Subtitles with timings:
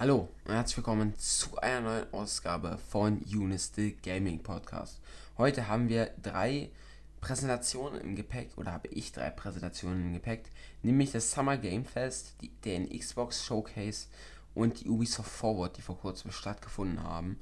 [0.00, 4.98] Hallo und herzlich willkommen zu einer neuen Ausgabe von Unis the Gaming Podcast.
[5.36, 6.70] Heute haben wir drei
[7.20, 10.44] Präsentationen im Gepäck oder habe ich drei Präsentationen im Gepäck,
[10.82, 14.06] nämlich das Summer Game Fest, die, den Xbox Showcase
[14.54, 17.38] und die Ubisoft Forward, die vor kurzem stattgefunden haben.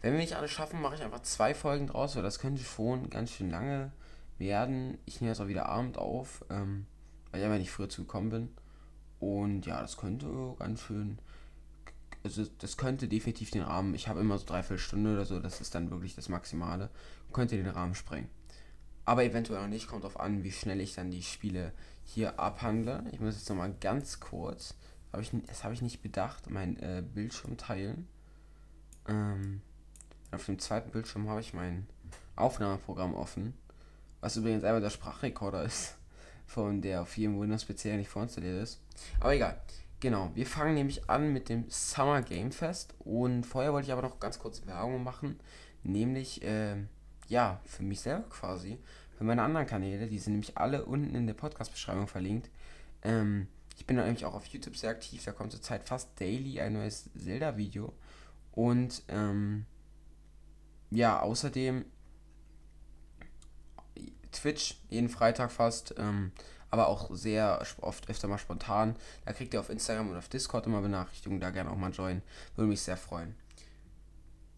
[0.00, 3.10] Wenn wir nicht alles schaffen, mache ich einfach zwei Folgen draus, weil das könnte schon
[3.10, 3.92] ganz schön lange
[4.38, 4.96] werden.
[5.04, 6.86] Ich nehme jetzt auch wieder Abend auf, ähm,
[7.30, 8.48] weil ich einfach nicht früher zugekommen bin.
[9.20, 11.18] Und ja, das könnte ganz schön.
[12.24, 13.94] Also das könnte definitiv den Rahmen.
[13.94, 16.90] Ich habe immer so dreiviertel Stunde oder so, das ist dann wirklich das Maximale.
[17.32, 18.28] Könnte den Rahmen sprengen.
[19.04, 21.72] Aber eventuell auch nicht, kommt darauf an, wie schnell ich dann die Spiele
[22.04, 23.04] hier abhandle.
[23.12, 24.74] Ich muss jetzt nochmal ganz kurz,
[25.12, 28.06] hab ich, das habe ich nicht bedacht, mein äh, Bildschirm teilen.
[29.08, 29.60] Ähm,
[30.30, 31.88] auf dem zweiten Bildschirm habe ich mein
[32.36, 33.54] Aufnahmeprogramm offen,
[34.20, 35.96] was übrigens einmal der Sprachrekorder ist,
[36.46, 38.80] von der auf jedem Windows speziell nicht vorinstalliert ist.
[39.18, 39.60] Aber egal.
[40.02, 44.02] Genau, wir fangen nämlich an mit dem Summer Game Fest und vorher wollte ich aber
[44.02, 45.38] noch ganz kurz Werbung machen,
[45.84, 46.74] nämlich äh,
[47.28, 48.80] ja, für mich selber quasi,
[49.16, 52.50] für meine anderen Kanäle, die sind nämlich alle unten in der Podcast-Beschreibung verlinkt.
[53.04, 56.72] Ähm, ich bin nämlich auch auf YouTube sehr aktiv, da kommt zurzeit fast daily ein
[56.72, 57.92] neues Zelda-Video.
[58.50, 59.66] Und ähm,
[60.90, 61.84] ja, außerdem
[64.32, 66.32] Twitch jeden Freitag fast, ähm,
[66.72, 68.96] aber auch sehr oft öfter mal spontan.
[69.24, 72.22] Da kriegt ihr auf Instagram und auf Discord immer Benachrichtigungen, da gerne auch mal joinen.
[72.56, 73.36] Würde mich sehr freuen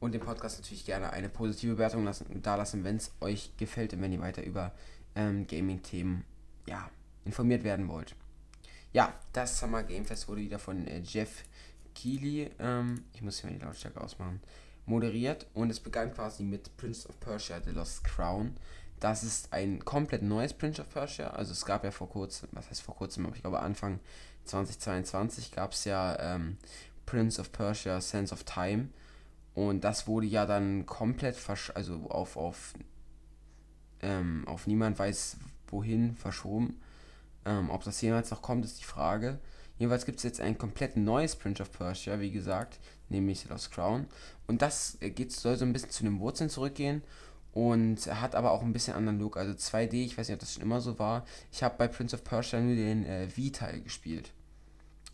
[0.04, 3.94] und dem Podcast natürlich gerne eine positive Bewertung lassen, da lassen, wenn es euch gefällt
[3.94, 4.72] und wenn ihr weiter über
[5.14, 6.24] ähm, Gaming-Themen
[6.66, 6.90] ja,
[7.24, 8.14] informiert werden wollt.
[8.92, 11.44] Ja, das Summer Game Fest wurde wieder von äh, Jeff
[11.94, 14.40] Keighley, ähm, ich muss hier mal die Lautstärke ausmachen,
[14.84, 18.56] moderiert und es begann quasi mit Prince of Persia, The Lost Crown.
[19.04, 21.26] Das ist ein komplett neues Prince of Persia.
[21.26, 24.00] Also es gab ja vor kurzem, was heißt vor kurzem, aber ich glaube Anfang
[24.46, 26.56] 2022 gab es ja ähm,
[27.04, 28.88] Prince of Persia Sense of Time.
[29.54, 31.36] Und das wurde ja dann komplett
[31.74, 32.72] also auf, auf,
[34.00, 36.80] ähm, auf niemand weiß wohin verschoben.
[37.44, 39.38] Ähm, ob das jemals noch kommt, ist die Frage.
[39.76, 44.06] Jedenfalls gibt es jetzt ein komplett neues Prince of Persia, wie gesagt, nämlich Lost Crown.
[44.46, 47.02] Und das äh, geht, soll so ein bisschen zu den Wurzeln zurückgehen
[47.54, 49.36] und hat aber auch ein bisschen anderen Look.
[49.36, 51.24] Also 2D, ich weiß nicht, ob das schon immer so war.
[51.52, 54.32] Ich habe bei Prince of Persia nur den äh, V-Teil gespielt.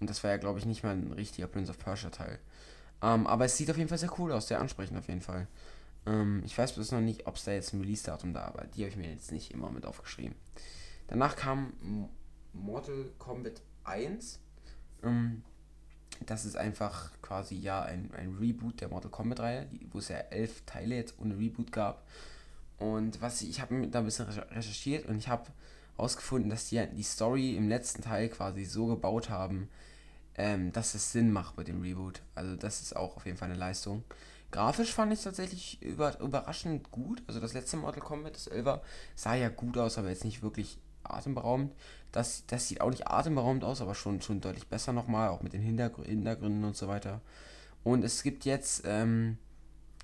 [0.00, 2.38] Und das war ja, glaube ich, nicht mal ein richtiger Prince of Persia-Teil.
[3.02, 5.48] Ähm, aber es sieht auf jeden Fall sehr cool aus, sehr ansprechend auf jeden Fall.
[6.06, 8.80] Ähm, ich weiß bloß noch nicht, ob es da jetzt ein Release-Datum da, aber die
[8.80, 10.34] habe ich mir jetzt nicht immer mit aufgeschrieben.
[11.08, 11.74] Danach kam
[12.54, 14.40] Mortal Kombat 1.
[15.02, 15.42] Ähm,
[16.26, 20.62] das ist einfach quasi ja ein, ein Reboot der Mortal Kombat-Reihe, wo es ja elf
[20.66, 22.06] Teile jetzt ohne Reboot gab.
[22.78, 25.50] Und was ich, habe da ein bisschen recherchiert und ich habe
[25.96, 29.68] herausgefunden, dass die die Story im letzten Teil quasi so gebaut haben,
[30.36, 32.22] ähm, dass es Sinn macht mit dem Reboot.
[32.34, 34.04] Also das ist auch auf jeden Fall eine Leistung.
[34.50, 37.22] Grafisch fand ich tatsächlich über, überraschend gut.
[37.26, 38.80] Also das letzte Mortal Kombat, das 11
[39.14, 40.78] sah ja gut aus, aber jetzt nicht wirklich
[41.14, 41.74] atemberaubend.
[42.12, 45.52] Das, das sieht auch nicht atemberaubend aus, aber schon, schon deutlich besser nochmal, auch mit
[45.52, 47.20] den Hintergr Hintergründen und so weiter.
[47.84, 49.38] Und es gibt jetzt, ähm,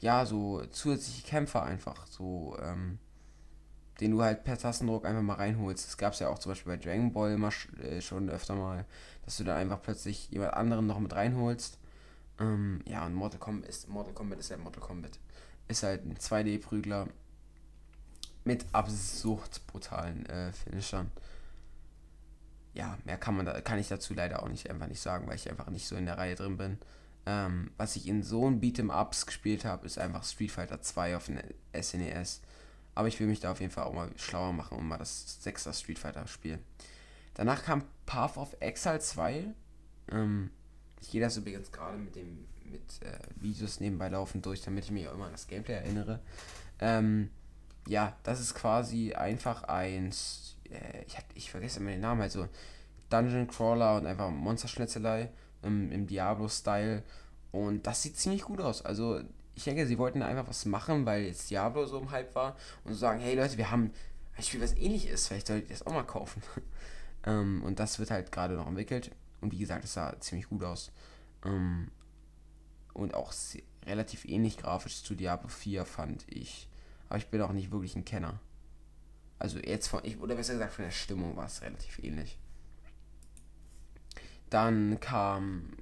[0.00, 2.98] ja, so zusätzliche Kämpfer einfach, so, ähm,
[4.00, 5.86] den du halt per Tastendruck einfach mal reinholst.
[5.86, 7.50] Das gab es ja auch zum Beispiel bei Dragon Ball immer
[7.82, 8.84] äh, schon öfter mal,
[9.24, 11.78] dass du da einfach plötzlich jemand anderen noch mit reinholst.
[12.38, 15.18] Ähm, ja, und Mortal Kombat ist, Mortal Kombat ist ja Mortal Kombat.
[15.68, 17.08] Ist halt ein 2D-Prügler
[18.46, 21.10] mit absurd brutalen äh, Finishern.
[22.74, 25.36] Ja, mehr kann man da, kann ich dazu leider auch nicht einfach nicht sagen, weil
[25.36, 26.78] ich einfach nicht so in der Reihe drin bin.
[27.24, 31.16] Ähm, was ich in so einem Beat'em Ups gespielt habe, ist einfach Street Fighter 2
[31.16, 31.38] auf dem
[31.74, 32.42] SNES.
[32.94, 35.38] Aber ich will mich da auf jeden Fall auch mal schlauer machen und mal das
[35.44, 36.60] 6er Street Fighter spielen.
[37.34, 39.46] Danach kam Path of Exile 2.
[40.12, 40.50] Ähm,
[41.00, 44.90] ich gehe das übrigens gerade mit dem mit äh, Videos nebenbei laufen durch, damit ich
[44.90, 46.20] mich auch immer an das Gameplay erinnere.
[46.80, 47.30] Ähm,
[47.86, 50.10] ja, das ist quasi einfach ein.
[50.70, 52.48] Äh, ich, ich vergesse immer den Namen, also
[53.10, 55.30] Dungeon Crawler und einfach Monsterschnetzelei
[55.62, 57.02] im, im Diablo-Style.
[57.52, 58.84] Und das sieht ziemlich gut aus.
[58.84, 59.20] Also
[59.54, 62.92] ich denke, sie wollten einfach was machen, weil jetzt Diablo so im Hype war und
[62.92, 63.92] so sagen, hey Leute, wir haben
[64.36, 66.42] ein Spiel, was ähnlich ist, vielleicht solltet ihr das auch mal kaufen.
[67.24, 69.10] ähm, und das wird halt gerade noch entwickelt.
[69.40, 70.92] Und wie gesagt, es sah ziemlich gut aus.
[71.44, 71.90] Ähm,
[72.92, 73.32] und auch
[73.86, 76.68] relativ ähnlich grafisch zu Diablo 4 fand ich.
[77.08, 78.40] Aber ich bin auch nicht wirklich ein Kenner.
[79.38, 82.38] Also jetzt von, ich, oder besser gesagt von der Stimmung war es relativ ähnlich.
[84.50, 85.76] Dann kam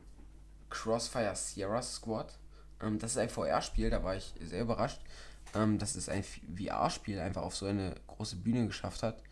[0.71, 2.39] Crossfire Sierra Squad.
[2.83, 5.01] Ähm, das ist ein VR-Spiel, da war ich sehr überrascht,
[5.55, 9.23] ähm, dass es ein VR-Spiel einfach auf so eine große Bühne geschafft hat.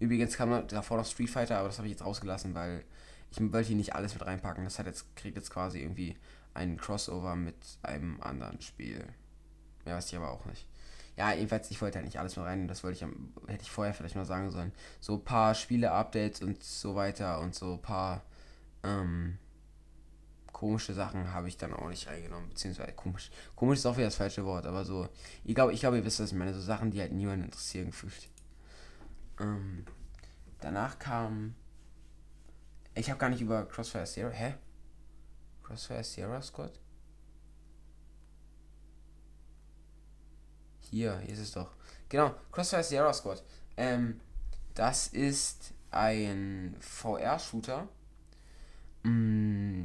[0.00, 2.84] Übrigens kam davor noch Street Fighter, aber das habe ich jetzt rausgelassen, weil
[3.30, 4.64] ich wollte hier nicht alles mit reinpacken.
[4.64, 6.16] Das hat jetzt, kriegt jetzt quasi irgendwie
[6.54, 9.06] ein Crossover mit einem anderen Spiel.
[9.84, 10.66] Mehr weiß ich aber auch nicht.
[11.16, 13.92] Ja, jedenfalls, ich wollte ja nicht alles mal rein, das wollte ich, hätte ich vorher
[13.92, 14.72] vielleicht mal sagen sollen.
[15.00, 18.22] So ein paar Spiele-Updates und so weiter und so ein paar
[18.82, 19.38] ähm,
[20.60, 23.30] komische Sachen habe ich dann auch nicht reingenommen, beziehungsweise komisch.
[23.56, 25.08] Komisch ist auch wieder das falsche Wort, aber so,
[25.44, 27.86] ich glaube, ich glaube, ihr wisst, was ich meine, so Sachen, die halt niemanden interessieren
[27.86, 28.28] gefühlt.
[29.40, 29.86] Ähm,
[30.60, 31.54] danach kam,
[32.94, 34.54] ich habe gar nicht über Crossfire Sierra, hä?
[35.62, 36.78] Crossfire Sierra Squad?
[40.90, 41.70] Hier, hier ist es doch.
[42.08, 43.42] Genau, Crossfire Sierra Squad.
[43.76, 44.20] Ähm,
[44.74, 47.88] das ist ein VR-Shooter.
[49.02, 49.84] Mm,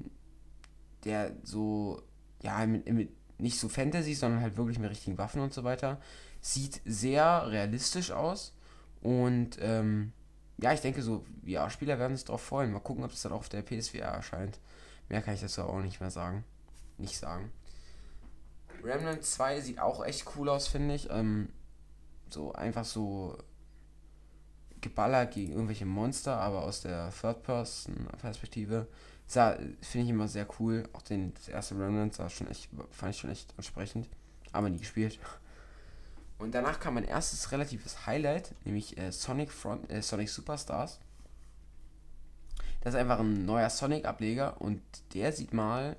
[1.04, 2.02] der so,
[2.42, 3.10] ja, mit, mit,
[3.40, 6.02] nicht so Fantasy, sondern halt wirklich mit richtigen Waffen und so weiter.
[6.42, 8.54] Sieht sehr realistisch aus.
[9.02, 10.14] Und ähm,
[10.58, 12.72] ja, ich denke so, ja, Spieler werden sich drauf freuen.
[12.72, 14.60] Mal gucken, ob das dann auch auf der PSVR erscheint.
[15.10, 16.44] Mehr kann ich dazu auch nicht mehr sagen.
[16.98, 17.52] Nicht sagen.
[18.86, 21.10] Remnant 2 sieht auch echt cool aus, finde ich.
[21.10, 21.50] Ähm,
[22.30, 23.38] so einfach so
[24.82, 28.88] geballert gegen irgendwelche Monster, aber aus der Third-Person-Perspektive.
[29.28, 30.88] Finde ich immer sehr cool.
[30.94, 34.08] Auch den, das erste Remnant sah schon echt, fand ich schon echt entsprechend.
[34.52, 35.20] Aber nie gespielt.
[36.38, 41.00] Und danach kam mein erstes relatives Highlight, nämlich äh, Sonic Front, äh, Sonic Superstars.
[42.82, 44.82] Das ist einfach ein neuer Sonic-Ableger und
[45.14, 45.96] der sieht mal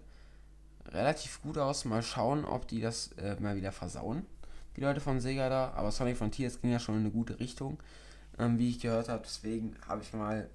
[0.93, 1.85] relativ gut aus.
[1.85, 4.27] Mal schauen, ob die das äh, mal wieder versauen,
[4.77, 5.73] die Leute von Sega da.
[5.75, 7.79] Aber Sonic Frontiers ging ja schon in eine gute Richtung,
[8.39, 9.23] ähm, wie ich gehört habe.
[9.25, 10.49] Deswegen habe ich mal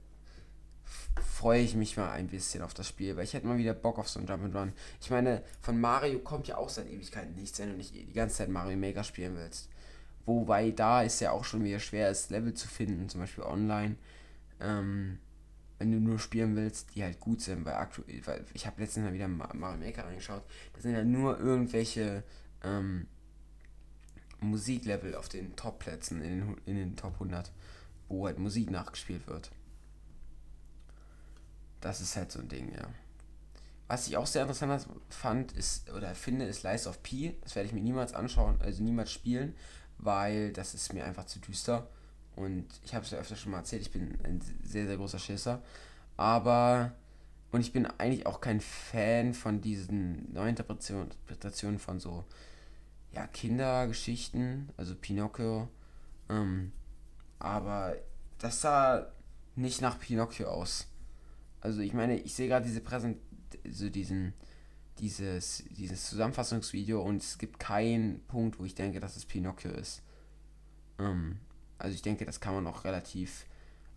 [1.42, 3.98] freue ich mich mal ein bisschen auf das Spiel, weil ich hätte mal wieder Bock
[4.00, 4.72] auf so ein Jump'n'Run.
[5.00, 8.38] Ich meine, von Mario kommt ja auch seit Ewigkeiten nichts, wenn du nicht die ganze
[8.38, 9.70] Zeit Mario Maker spielen willst.
[10.26, 13.96] Wobei da ist ja auch schon wieder schwer, das Level zu finden, zum Beispiel online.
[14.60, 15.20] Ähm,
[15.82, 19.06] wenn du nur spielen willst, die halt gut sind, weil aktuell, weil ich habe letztens
[19.06, 20.44] mal wieder Mario Maker reingeschaut,
[20.74, 22.24] da sind ja nur irgendwelche
[22.64, 23.08] ähm,
[24.42, 27.52] Musiklevel auf den Top-Plätzen, in den, in den Top 100,
[28.10, 29.50] wo halt Musik nachgespielt wird.
[31.80, 32.88] Das ist halt so ein Ding, ja.
[33.88, 37.38] Was ich auch sehr interessant fand, ist, oder finde, ist Lies of P.
[37.42, 39.56] Das werde ich mir niemals anschauen, also niemals spielen,
[39.98, 41.90] weil das ist mir einfach zu düster.
[42.36, 45.20] Und ich habe es ja öfter schon mal erzählt, ich bin ein sehr, sehr großer
[45.20, 45.62] Schisser.
[46.18, 46.94] Aber,
[47.52, 52.26] und ich bin eigentlich auch kein Fan von diesen Neuinterpretationen von so,
[53.12, 55.68] ja, Kindergeschichten, also Pinocchio.
[56.30, 56.72] Ähm,
[57.40, 57.96] aber
[58.38, 59.12] das sah
[59.56, 60.88] nicht nach Pinocchio aus.
[61.60, 63.18] Also ich meine, ich sehe gerade diese Präsent,
[63.70, 64.34] so diesen,
[65.00, 70.02] dieses, dieses Zusammenfassungsvideo und es gibt keinen Punkt, wo ich denke, dass es Pinocchio ist.
[71.00, 71.40] Ähm,
[71.82, 73.46] also ich denke, das kann man auch relativ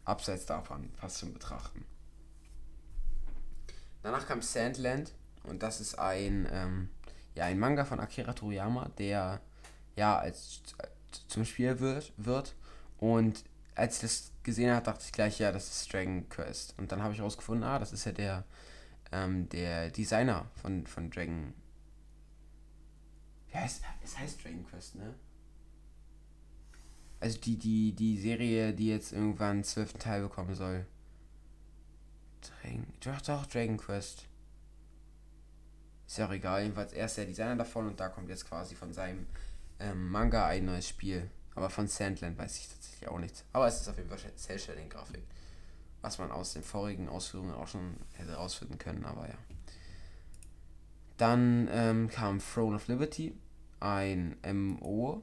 [0.04, 1.84] abseits davon fast schon betrachten.
[4.02, 5.12] Danach kam Sandland
[5.44, 6.88] und das ist ein, ähm,
[7.34, 9.40] ja, ein Manga von Akira Toriyama, der
[9.96, 10.62] ja als,
[11.28, 12.54] zum Spiel wird, wird
[12.98, 13.44] und
[13.74, 16.74] als ich das gesehen habe, dachte ich gleich, ja, das ist Dragon Quest.
[16.78, 18.44] Und dann habe ich herausgefunden, ah, das ist ja der,
[19.10, 21.54] ähm, der Designer von, von Dragon.
[23.48, 25.14] Wie heißt, es heißt Dragon Quest, ne?
[27.24, 30.84] Also die, die, die Serie, die jetzt irgendwann einen zwölften Teil bekommen soll.
[32.42, 34.26] Dragon, doch, doch, Dragon Quest.
[36.06, 38.74] Ist ja auch egal, jedenfalls er ist der Designer davon und da kommt jetzt quasi
[38.74, 39.24] von seinem
[39.80, 41.30] ähm, Manga ein neues Spiel.
[41.54, 43.42] Aber von Sandland weiß ich tatsächlich auch nichts.
[43.54, 45.22] Aber es ist auf jeden Fall Cell-Shading-Grafik.
[46.02, 49.38] Was man aus den vorigen Ausführungen auch schon hätte rausfinden können, aber ja.
[51.16, 53.34] Dann ähm, kam Throne of Liberty,
[53.80, 55.22] ein MO.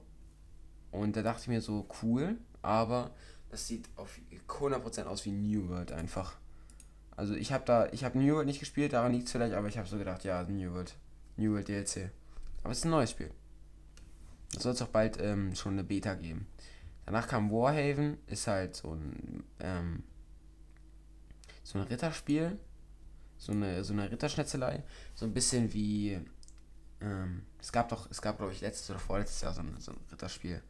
[0.92, 3.12] Und da dachte ich mir so, cool, aber
[3.50, 6.38] das sieht auf 100% aus wie New World einfach.
[7.16, 9.68] Also ich habe da, ich habe New World nicht gespielt, daran liegt es vielleicht, aber
[9.68, 10.96] ich habe so gedacht, ja, New World.
[11.38, 12.12] New World DLC.
[12.64, 13.32] Aber es ist ein neues Spiel.
[14.56, 16.48] Es soll es auch bald ähm, schon eine Beta geben.
[17.06, 20.04] Danach kam Warhaven, ist halt so ein, ähm,
[21.64, 22.60] so ein Ritterspiel,
[23.38, 24.84] so eine, so eine Ritterschnetzelei,
[25.16, 26.20] so ein bisschen wie,
[27.02, 29.92] ähm, es gab doch, es gab glaube ich letztes oder vorletztes Jahr so ein, so
[29.92, 30.62] ein Ritterspiel,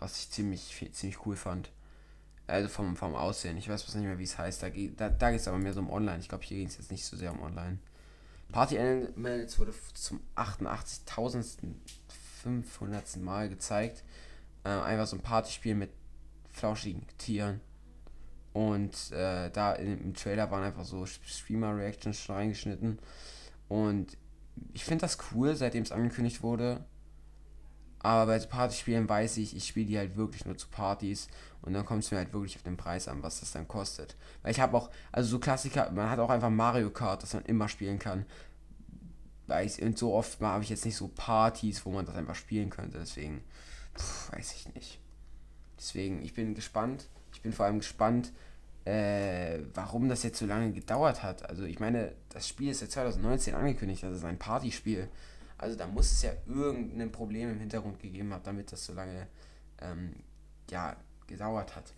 [0.00, 1.70] was ich ziemlich, ziemlich cool fand.
[2.46, 5.40] Also vom, vom Aussehen, ich weiß nicht mehr, wie es heißt, da, da, da geht
[5.40, 7.30] es aber mehr so um Online, ich glaube, hier ging es jetzt nicht so sehr
[7.30, 7.78] um Online.
[8.50, 11.74] Party Animals wurde zum 88.000.
[12.42, 13.16] 500.
[13.18, 14.02] Mal gezeigt.
[14.64, 15.90] Äh, einfach so ein Partyspiel mit
[16.50, 17.60] flauschigen Tieren.
[18.52, 22.98] Und äh, da in, im Trailer waren einfach so Streamer-Reactions schon reingeschnitten.
[23.68, 24.16] Und
[24.72, 26.84] ich finde das cool, seitdem es angekündigt wurde.
[28.02, 31.28] Aber bei Partyspielen weiß ich, ich spiele die halt wirklich nur zu Partys.
[31.62, 34.16] Und dann kommt es mir halt wirklich auf den Preis an, was das dann kostet.
[34.42, 37.44] Weil ich habe auch, also so Klassiker, man hat auch einfach Mario Kart, das man
[37.44, 38.24] immer spielen kann
[39.50, 42.70] weiß und so oft habe ich jetzt nicht so Partys, wo man das einfach spielen
[42.70, 42.98] könnte.
[42.98, 43.42] Deswegen
[43.98, 44.98] pff, weiß ich nicht.
[45.76, 47.08] Deswegen, ich bin gespannt.
[47.34, 48.32] Ich bin vor allem gespannt,
[48.84, 51.48] äh, warum das jetzt so lange gedauert hat.
[51.48, 55.08] Also ich meine, das Spiel ist ja 2019 angekündigt, das ist ein Partyspiel.
[55.60, 59.26] Also da muss es ja irgendein Problem im Hintergrund gegeben haben, damit das so lange
[59.82, 60.14] ähm,
[60.70, 61.92] ja, gedauert hat.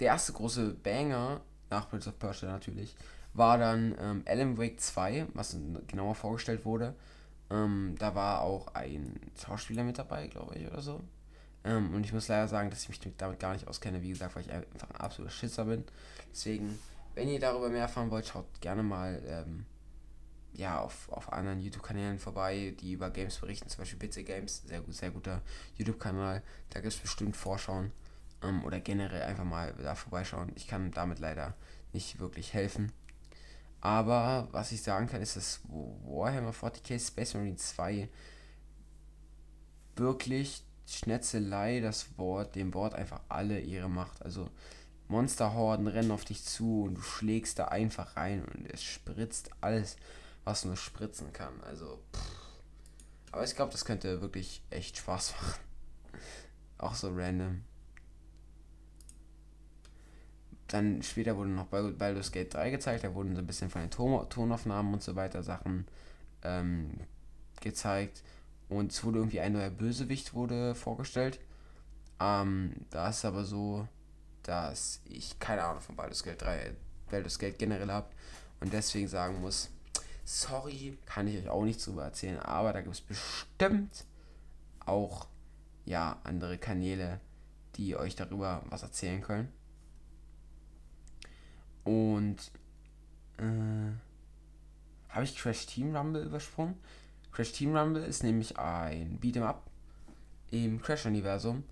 [0.00, 2.96] Der erste große Banger, nach Prince of Persia natürlich,
[3.34, 5.54] war dann ähm, Alan Wake 2, was
[5.86, 6.94] genauer vorgestellt wurde.
[7.50, 11.00] Ähm, da war auch ein Schauspieler mit dabei, glaube ich, oder so.
[11.64, 14.34] Ähm, und ich muss leider sagen, dass ich mich damit gar nicht auskenne, wie gesagt,
[14.34, 15.84] weil ich einfach ein absoluter Schisser bin.
[16.32, 16.78] Deswegen,
[17.14, 19.66] wenn ihr darüber mehr erfahren wollt, schaut gerne mal ähm,
[20.52, 24.80] ja, auf, auf anderen YouTube-Kanälen vorbei, die über Games berichten, zum Beispiel PC Games, sehr
[24.80, 25.42] gut, sehr guter
[25.76, 26.42] YouTube-Kanal.
[26.70, 27.92] Da gibt es bestimmt Vorschauen
[28.42, 30.52] ähm, oder generell einfach mal da vorbeischauen.
[30.56, 31.54] Ich kann damit leider
[31.92, 32.92] nicht wirklich helfen.
[33.80, 38.08] Aber was ich sagen kann, ist, dass Warhammer 40k Space Marine 2
[39.96, 44.22] wirklich Schnetzelei das Wort, dem Wort einfach alle ihre macht.
[44.22, 44.50] Also
[45.08, 49.96] Monsterhorden rennen auf dich zu und du schlägst da einfach rein und es spritzt alles,
[50.50, 51.60] was nur spritzen kann.
[51.62, 52.22] Also, pff.
[53.30, 55.60] aber ich glaube, das könnte wirklich echt Spaß machen.
[56.78, 57.62] Auch so random.
[60.66, 63.90] Dann später wurde noch Baldur's Gate 3 gezeigt, da wurden so ein bisschen von den
[63.90, 65.86] Ton Tonaufnahmen und so weiter Sachen
[66.42, 66.98] ähm,
[67.60, 68.22] gezeigt.
[68.68, 71.40] Und es wurde irgendwie ein neuer Bösewicht wurde vorgestellt.
[72.20, 73.86] Ähm, da ist aber so,
[74.42, 76.72] dass ich keine Ahnung von Baldur's Gate 3,
[77.08, 78.08] Baldur's Gate generell habe.
[78.60, 79.70] Und deswegen sagen muss,
[80.24, 82.38] sorry, kann ich euch auch nicht drüber erzählen.
[82.38, 84.04] Aber da gibt es bestimmt
[84.84, 85.26] auch,
[85.84, 87.20] ja, andere Kanäle,
[87.76, 89.52] die euch darüber was erzählen können.
[91.84, 92.36] Und
[93.38, 93.92] äh,
[95.08, 96.76] habe ich Crash Team Rumble übersprungen?
[97.32, 99.70] Crash Team Rumble ist nämlich ein Beat'em Up
[100.50, 101.64] im Crash-Universum.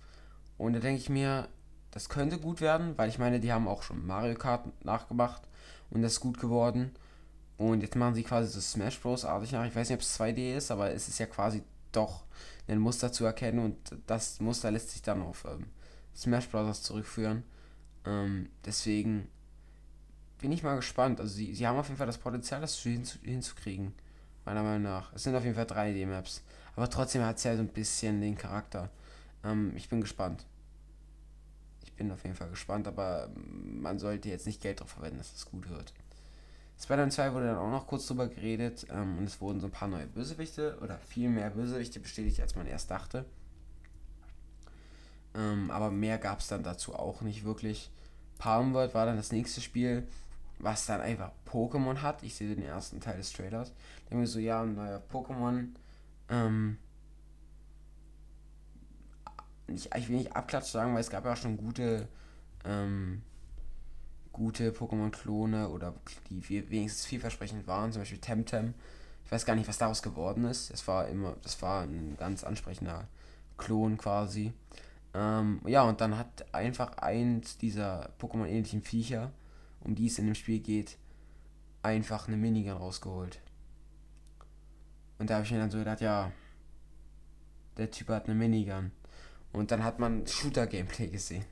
[0.56, 1.48] Und da denke ich mir,
[1.90, 5.42] das könnte gut werden, weil ich meine, die haben auch schon Mario Kart nachgemacht
[5.90, 6.92] und das ist gut geworden.
[7.58, 9.24] Und jetzt machen sie quasi so Smash Bros.
[9.24, 9.66] artig nach.
[9.66, 12.22] Ich weiß nicht, ob es 2D ist, aber es ist ja quasi doch
[12.68, 15.66] ein Muster zu erkennen und das Muster lässt sich dann auf ähm,
[16.14, 16.82] Smash Bros.
[16.82, 17.42] zurückführen.
[18.06, 19.28] Ähm, deswegen
[20.38, 21.20] bin ich mal gespannt.
[21.20, 23.92] Also sie, sie haben auf jeden Fall das Potenzial, das hinzu, hinzukriegen.
[24.44, 25.12] Meiner Meinung nach.
[25.12, 26.42] Es sind auf jeden Fall 3D-Maps.
[26.76, 28.88] Aber trotzdem hat es ja so ein bisschen den Charakter.
[29.42, 30.46] Ähm, ich bin gespannt.
[31.82, 35.34] Ich bin auf jeden Fall gespannt, aber man sollte jetzt nicht Geld darauf verwenden, dass
[35.34, 35.92] es gut wird.
[36.80, 39.72] Spider-Man 2 wurde dann auch noch kurz drüber geredet ähm, und es wurden so ein
[39.72, 43.24] paar neue Bösewichte oder viel mehr Bösewichte bestätigt, als man erst dachte.
[45.34, 47.90] Ähm, aber mehr gab es dann dazu auch nicht wirklich.
[48.38, 50.06] Palm World war dann das nächste Spiel
[50.58, 52.22] was dann einfach Pokémon hat.
[52.22, 53.72] Ich sehe den ersten Teil des Trailers.
[54.04, 55.68] Denke mir so, ja, ein neuer Pokémon.
[56.28, 56.78] Ähm,
[59.68, 62.08] ich, ich will nicht Abklatsch sagen, weil es gab ja auch schon gute,
[62.64, 63.22] ähm,
[64.38, 65.94] gute Pokémon-Klone oder
[66.30, 68.74] die wenigstens vielversprechend waren, zum Beispiel Temtem.
[69.24, 70.70] Ich weiß gar nicht, was daraus geworden ist.
[70.70, 73.08] Es war immer, das war ein ganz ansprechender
[73.58, 74.54] Klon quasi.
[75.12, 79.32] Ähm, ja, und dann hat einfach eins dieser Pokémon-ähnlichen Viecher
[79.80, 80.98] um die es in dem Spiel geht,
[81.82, 83.40] einfach eine Minigun rausgeholt.
[85.18, 86.32] Und da habe ich mir dann so gedacht, ja,
[87.76, 88.92] der Typ hat eine Minigun.
[89.52, 91.44] Und dann hat man Shooter-Gameplay gesehen.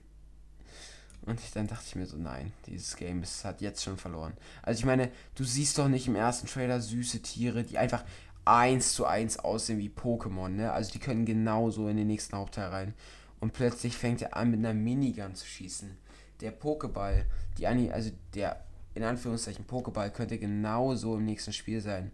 [1.26, 4.34] Und ich, dann dachte ich mir so, nein, dieses Game ist, hat jetzt schon verloren.
[4.62, 8.04] Also ich meine, du siehst doch nicht im ersten Trailer süße Tiere, die einfach
[8.44, 10.72] eins zu eins aussehen wie Pokémon, ne?
[10.72, 12.94] Also die können genauso in den nächsten Hauptteil rein.
[13.40, 15.98] Und plötzlich fängt er an mit einer Minigun zu schießen
[16.40, 17.24] der Pokéball,
[17.58, 18.64] die Ani, also der
[18.94, 22.12] in Anführungszeichen Pokéball könnte genauso im nächsten Spiel sein.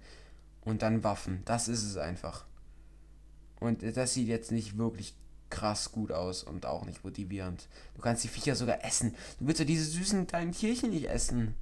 [0.65, 1.43] Und dann Waffen.
[1.45, 2.45] Das ist es einfach.
[3.59, 5.17] Und das sieht jetzt nicht wirklich
[5.53, 7.69] krass gut aus und auch nicht motivierend.
[7.95, 9.15] Du kannst die Viecher sogar essen.
[9.39, 11.55] Du willst ja diese süßen kleinen Tierchen nicht essen.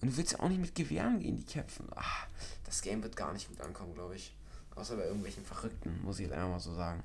[0.00, 1.86] Und du willst ja auch nicht mit Gewehren gehen, die kämpfen.
[1.94, 2.26] Ach,
[2.64, 4.36] das Game wird gar nicht gut ankommen, glaube ich.
[4.74, 7.04] Außer bei irgendwelchen Verrückten, muss ich jetzt einfach mal so sagen.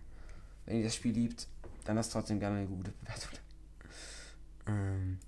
[0.66, 1.48] Wenn ihr das Spiel liebt,
[1.86, 3.40] dann lasst trotzdem gerne eine gute Bewertung.
[4.66, 5.20] Ähm,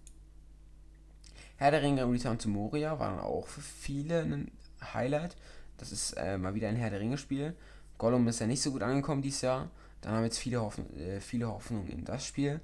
[1.57, 4.51] Herr der Ringe Return to Moria war dann auch für viele ein
[4.93, 5.37] Highlight.
[5.77, 7.55] Das ist äh, mal wieder ein Herr der Ringe Spiel.
[7.99, 9.69] Gollum ist ja nicht so gut angekommen dieses Jahr.
[10.01, 12.61] Dann haben jetzt viele, Hoffnung, äh, viele Hoffnungen in das Spiel.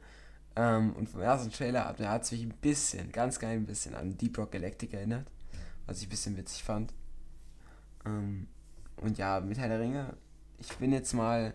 [0.56, 3.94] Ähm, und vom ersten Trailer hat, hat es mich ein bisschen, ganz geil ein bisschen
[3.96, 5.28] an Deep Rock Galactic erinnert.
[5.86, 6.94] Was ich ein bisschen witzig fand.
[8.06, 8.48] Ähm,
[8.98, 10.16] und ja, mit Herr der Ringe,
[10.58, 11.54] ich bin jetzt mal,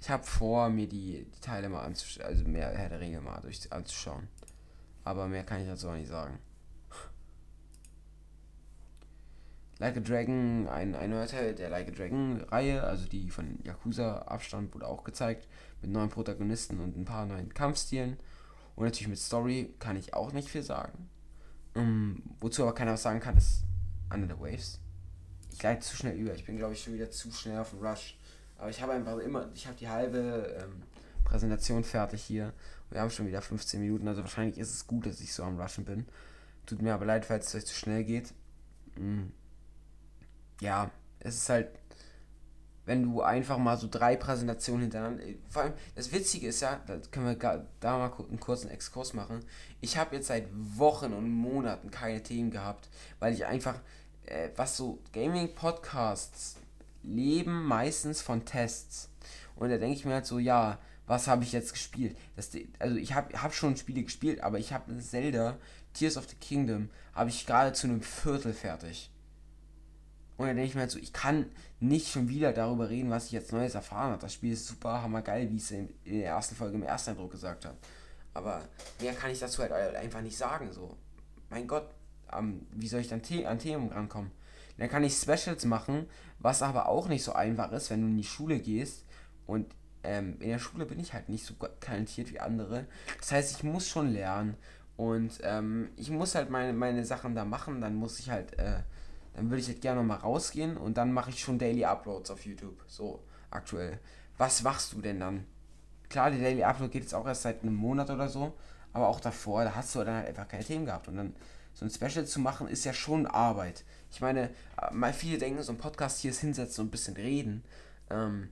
[0.00, 3.40] ich habe vor, mir die, die Teile mal anzuschauen, also mehr Herr der Ringe mal
[3.40, 4.28] durch, anzuschauen.
[5.04, 6.38] Aber mehr kann ich dazu auch nicht sagen.
[9.80, 14.18] Like a Dragon, ein, ein neuer Teil der Like a Dragon-Reihe, also die von Yakuza
[14.26, 15.48] abstand, wurde auch gezeigt,
[15.80, 18.18] mit neuen Protagonisten und ein paar neuen Kampfstilen.
[18.76, 21.08] Und natürlich mit Story kann ich auch nicht viel sagen.
[21.74, 23.64] Um, ähm, wozu aber keiner was sagen kann, ist
[24.12, 24.80] Under the Waves.
[25.50, 26.34] Ich leite zu schnell über.
[26.34, 28.18] Ich bin, glaube ich, schon wieder zu schnell auf dem Rush.
[28.58, 30.82] Aber ich habe einfach immer, ich habe die halbe ähm,
[31.24, 32.52] Präsentation fertig hier.
[32.90, 35.58] Wir haben schon wieder 15 Minuten, also wahrscheinlich ist es gut, dass ich so am
[35.58, 36.06] Rushen bin.
[36.66, 38.34] Tut mir aber leid, falls es euch zu schnell geht.
[38.98, 39.32] Mhm.
[40.60, 40.90] Ja,
[41.20, 41.68] es ist halt,
[42.86, 45.22] wenn du einfach mal so drei Präsentationen hintereinander.
[45.48, 49.44] Vor allem, das Witzige ist ja, da können wir da mal einen kurzen Exkurs machen.
[49.80, 52.88] Ich habe jetzt seit Wochen und Monaten keine Themen gehabt,
[53.18, 53.76] weil ich einfach,
[54.26, 56.56] äh, was so Gaming-Podcasts
[57.02, 59.08] leben meistens von Tests.
[59.56, 62.16] Und da denke ich mir halt so, ja, was habe ich jetzt gespielt?
[62.36, 65.58] Das, also ich habe hab schon Spiele gespielt, aber ich habe Zelda,
[65.92, 69.10] Tears of the Kingdom, habe ich gerade zu einem Viertel fertig.
[70.40, 73.26] Und dann denke ich mir halt so, ich kann nicht schon wieder darüber reden, was
[73.26, 74.22] ich jetzt Neues erfahren habe.
[74.22, 77.10] Das Spiel ist super hammergeil, wie ich es in, in der ersten Folge im ersten
[77.10, 77.76] Eindruck gesagt habe.
[78.32, 78.62] Aber
[79.02, 80.72] mehr kann ich dazu halt einfach nicht sagen.
[80.72, 80.96] So,
[81.50, 81.90] mein Gott,
[82.32, 84.30] ähm, wie soll ich dann an Themen rankommen?
[84.78, 86.06] Dann kann ich Specials machen,
[86.38, 89.04] was aber auch nicht so einfach ist, wenn du in die Schule gehst
[89.46, 89.66] und
[90.04, 92.86] ähm, in der Schule bin ich halt nicht so talentiert wie andere.
[93.18, 94.56] Das heißt, ich muss schon lernen
[94.96, 97.82] und ähm, ich muss halt meine, meine Sachen da machen.
[97.82, 98.78] Dann muss ich halt, äh,
[99.34, 102.44] dann würde ich halt gerne mal rausgehen und dann mache ich schon Daily Uploads auf
[102.44, 102.82] YouTube.
[102.86, 103.98] So aktuell.
[104.38, 105.46] Was machst du denn dann?
[106.08, 108.54] Klar, der Daily Upload geht jetzt auch erst seit einem Monat oder so,
[108.92, 111.34] aber auch davor, da hast du dann halt einfach keine Themen gehabt und dann
[111.72, 113.84] so ein Special zu machen, ist ja schon Arbeit.
[114.10, 117.14] Ich meine, äh, mal viele denken, so ein Podcast hier ist hinsetzen und ein bisschen
[117.14, 117.64] reden.
[118.10, 118.48] Ähm,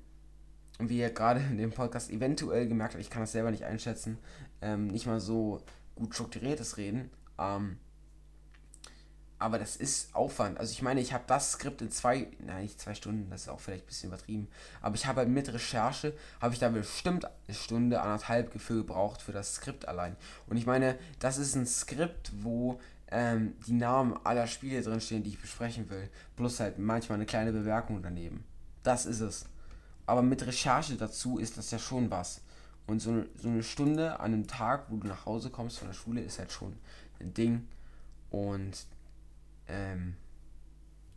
[0.78, 3.64] und wie ihr gerade in dem Podcast eventuell gemerkt habt, ich kann das selber nicht
[3.64, 4.18] einschätzen,
[4.62, 5.60] ähm, nicht mal so
[5.96, 7.10] gut strukturiertes Reden.
[7.38, 7.78] Ähm,
[9.38, 10.58] aber das ist Aufwand.
[10.58, 13.48] Also ich meine, ich habe das Skript in zwei, nein, nicht zwei Stunden, das ist
[13.48, 14.48] auch vielleicht ein bisschen übertrieben.
[14.80, 19.22] Aber ich habe halt mit Recherche, habe ich da bestimmt eine Stunde, anderthalb Gefühl gebraucht
[19.22, 20.16] für das Skript allein.
[20.48, 25.30] Und ich meine, das ist ein Skript, wo ähm, die Namen aller Spiele drinstehen, die
[25.30, 26.10] ich besprechen will.
[26.36, 28.44] Plus halt manchmal eine kleine Bemerkung daneben.
[28.82, 29.46] Das ist es.
[30.06, 32.40] Aber mit Recherche dazu ist das ja schon was.
[32.86, 35.94] Und so, so eine Stunde an einem Tag, wo du nach Hause kommst von der
[35.94, 36.76] Schule, ist halt schon
[37.20, 37.68] ein Ding.
[38.30, 38.86] Und
[39.68, 40.16] ähm,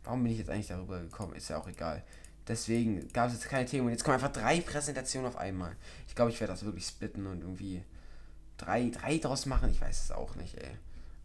[0.04, 1.34] warum bin ich jetzt eigentlich darüber gekommen?
[1.34, 2.04] Ist ja auch egal.
[2.48, 3.86] Deswegen gab es jetzt keine Themen.
[3.86, 5.76] Und jetzt kommen einfach drei Präsentationen auf einmal.
[6.08, 7.84] Ich glaube, ich werde das wirklich splitten und irgendwie
[8.56, 9.70] drei, drei draus machen.
[9.70, 10.76] Ich weiß es auch nicht, ey.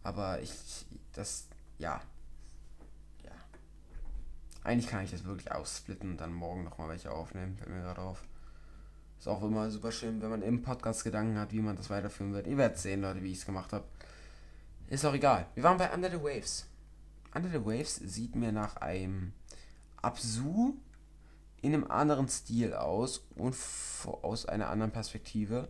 [0.02, 0.52] Aber ich,
[1.12, 2.00] das, ja.
[3.24, 3.32] Ja.
[4.62, 8.00] Eigentlich kann ich das wirklich aussplitten und dann morgen nochmal welche aufnehmen, fällt mir gerade
[8.00, 8.22] auf.
[9.18, 12.32] Ist auch immer super schön, wenn man im Podcast Gedanken hat, wie man das weiterführen
[12.32, 12.46] wird.
[12.46, 13.84] Ihr werdet sehen, Leute, wie ich es gemacht habe.
[14.86, 15.46] Ist auch egal.
[15.54, 16.66] Wir waren bei Under the Waves.
[17.34, 19.32] Under the Waves sieht mir nach einem
[20.00, 20.74] Absu
[21.60, 23.54] in einem anderen Stil aus und
[24.22, 25.68] aus einer anderen Perspektive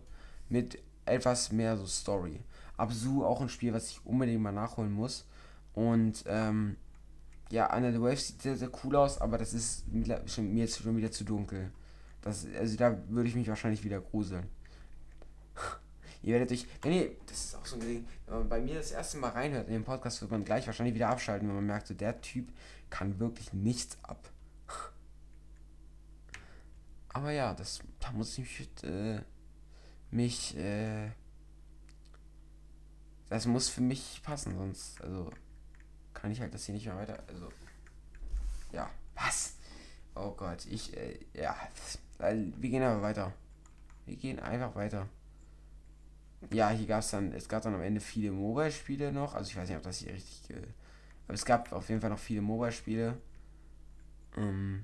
[0.49, 2.41] mit etwas mehr so Story.
[2.77, 5.25] Absu auch ein Spiel, was ich unbedingt mal nachholen muss.
[5.73, 6.77] Und ähm,
[7.51, 10.21] ja, Under the Waves sieht sehr, sehr cool aus, aber das ist mir
[10.53, 11.71] jetzt schon wieder zu dunkel.
[12.21, 14.47] Das, also da würde ich mich wahrscheinlich wieder gruseln.
[16.21, 18.75] Ihr werdet euch, wenn ihr, das ist auch so ein Ding, wenn man bei mir
[18.75, 21.65] das erste Mal reinhört in den Podcast, wird man gleich wahrscheinlich wieder abschalten, wenn man
[21.65, 22.51] merkt, so der Typ
[22.89, 24.29] kann wirklich nichts ab.
[27.09, 29.21] Aber ja, das, da muss ich mich, äh,
[30.11, 31.11] mich, äh,
[33.29, 35.29] das muss für mich passen, sonst, also,
[36.13, 37.49] kann ich halt das hier nicht mehr weiter, also,
[38.71, 39.55] ja, was?
[40.15, 41.55] Oh Gott, ich, äh, ja,
[42.19, 43.33] wir gehen aber weiter.
[44.05, 45.07] Wir gehen einfach weiter.
[46.51, 49.57] Ja, hier gab es dann, es gab dann am Ende viele Mobile-Spiele noch, also ich
[49.57, 50.67] weiß nicht, ob das hier richtig, äh,
[51.27, 53.17] aber es gab auf jeden Fall noch viele Mobile-Spiele.
[54.37, 54.83] Ähm,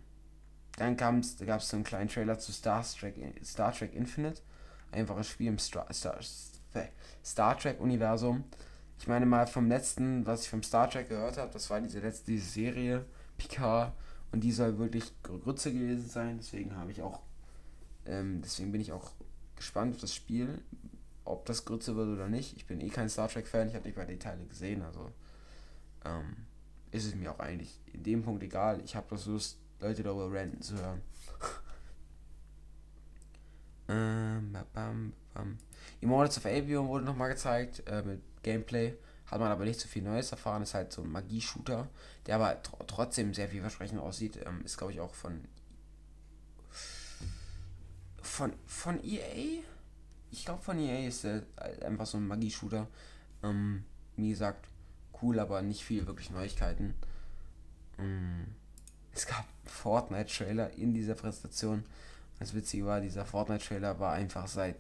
[0.78, 1.38] dann gab es
[1.70, 4.42] so einen kleinen Trailer zu Star Trek, Star Trek Infinite.
[4.92, 6.20] Einfaches Spiel im Star, Star,
[7.24, 8.44] Star Trek-Universum.
[9.00, 12.00] Ich meine mal vom letzten, was ich vom Star Trek gehört habe, das war diese
[12.00, 13.06] letzte diese Serie,
[13.38, 13.94] Picard.
[14.32, 16.38] Und die soll wirklich Grütze gewesen sein.
[16.38, 17.22] Deswegen habe ich auch,
[18.06, 19.12] ähm, deswegen bin ich auch
[19.56, 20.62] gespannt auf das Spiel,
[21.26, 22.56] ob das Grütze wird oder nicht.
[22.56, 25.12] Ich bin eh kein Star Trek-Fan, ich habe nicht mal die Teile gesehen, also
[26.06, 26.46] ähm,
[26.92, 28.80] ist es mir auch eigentlich in dem Punkt egal.
[28.86, 31.02] Ich habe bloß Lust, Leute darüber ranten zu hören.
[33.90, 35.58] ähm, bam, bam.
[36.02, 38.96] Immortals of Avion wurde nochmal gezeigt äh, mit Gameplay.
[39.26, 40.62] Hat man aber nicht so viel Neues erfahren.
[40.62, 41.90] Ist halt so ein Magie-Shooter,
[42.28, 44.40] der aber tr trotzdem sehr vielversprechend aussieht.
[44.46, 45.44] Ähm, ist, glaube ich, auch von.
[48.22, 49.64] Von, von EA?
[50.36, 51.44] Ich glaube, von EA ist der
[51.86, 52.88] einfach so ein Magie-Shooter.
[53.42, 53.86] Ähm,
[54.18, 54.68] wie gesagt,
[55.22, 56.94] cool, aber nicht viel wirklich Neuigkeiten.
[57.98, 58.44] Mm.
[59.14, 61.86] Es gab Fortnite-Trailer in dieser Präsentation.
[62.38, 64.76] Das Witzige war, dieser Fortnite-Trailer war einfach seit.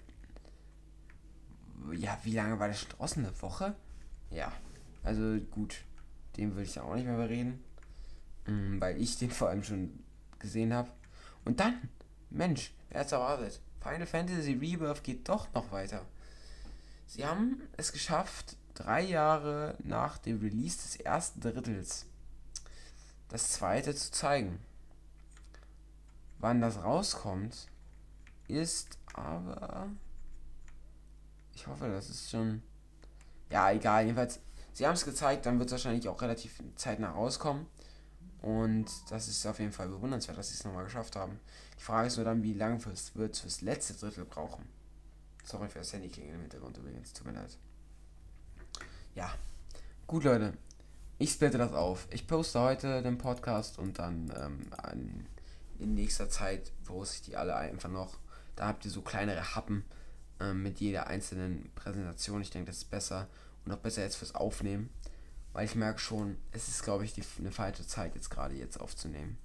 [1.94, 3.26] Ja, wie lange war der schon draußen?
[3.26, 3.76] Eine Woche?
[4.32, 4.52] Ja.
[5.04, 5.86] Also gut,
[6.36, 7.64] den würde ich auch nicht mehr bereden.
[8.46, 10.04] Mm, weil ich den vor allem schon
[10.38, 10.92] gesehen habe.
[11.46, 11.88] Und dann,
[12.30, 13.62] Mensch, wer hat's erwartet?
[13.86, 16.02] Final Fantasy Rebirth geht doch noch weiter.
[17.06, 22.08] Sie haben es geschafft, drei Jahre nach dem Release des ersten Drittels
[23.30, 24.58] das zweite zu zeigen.
[26.40, 27.68] Wann das rauskommt,
[28.48, 29.88] ist aber.
[31.54, 32.64] Ich hoffe, das ist schon.
[33.52, 34.06] Ja, egal.
[34.06, 34.40] Jedenfalls,
[34.74, 37.68] sie haben es gezeigt, dann wird es wahrscheinlich auch relativ zeitnah rauskommen.
[38.46, 41.40] Und das ist auf jeden Fall bewundernswert, dass sie es nochmal geschafft haben.
[41.80, 44.64] Die Frage ist nur dann, wie lange wird es fürs letzte Drittel brauchen.
[45.44, 47.58] Sorry für das Handy-Klingel im Hintergrund übrigens, tut mir leid.
[49.16, 49.34] Ja,
[50.06, 50.54] gut Leute,
[51.18, 52.08] ich splitte das auf.
[52.12, 55.26] Ich poste heute den Podcast und dann ähm, an,
[55.80, 58.20] in nächster Zeit poste ich die alle einfach noch.
[58.56, 59.86] Da habt ihr so kleinere Happen
[60.40, 62.44] ähm, mit jeder einzelnen Präsentation.
[62.44, 63.28] Ich denke, das ist besser
[63.66, 64.92] und auch besser jetzt fürs Aufnehmen.
[65.56, 68.78] Weil ich merke schon, es ist, glaube ich, die, eine falsche Zeit jetzt gerade jetzt
[68.78, 69.38] aufzunehmen.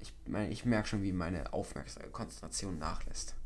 [0.00, 3.36] Ich meine, ich merke schon, wie meine Aufmerksamkeit, Konzentration nachlässt.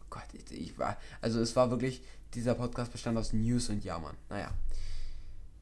[0.00, 3.84] Oh Gott, ich, ich, war, also es war wirklich, dieser Podcast bestand aus News und
[3.84, 4.16] Jammern.
[4.30, 4.50] Naja.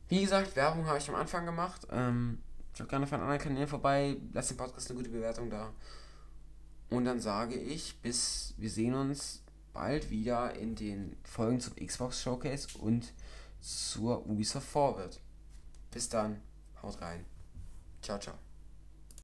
[0.08, 1.84] Wie gesagt, Werbung habe ich am Anfang gemacht.
[1.90, 2.40] Ähm,
[2.72, 5.72] schaut gerne von anderen Kanälen vorbei, lasst den Podcast eine gute Bewertung da.
[6.90, 12.22] Und dann sage ich, bis wir sehen uns bald wieder in den Folgen zum Xbox
[12.22, 13.12] Showcase und
[13.60, 15.20] zur Ubisoft Forward.
[15.90, 16.40] Bis dann,
[16.82, 17.24] haut rein.
[18.02, 18.45] Ciao, ciao.